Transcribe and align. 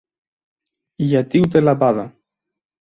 γιατί 1.09 1.39
ούτε 1.39 1.59
λαμπάδα 1.61 2.17